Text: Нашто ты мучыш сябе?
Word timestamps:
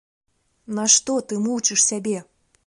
Нашто 0.77 1.19
ты 1.29 1.37
мучыш 1.45 1.85
сябе? 1.89 2.17